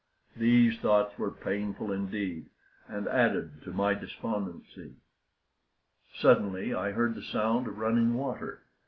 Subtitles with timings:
[0.35, 2.49] These thoughts were painful indeed,
[2.87, 4.95] and added to my despondency.
[6.19, 8.63] Suddenly I heard the sound of running water.